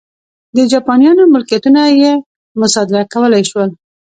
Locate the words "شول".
3.49-3.69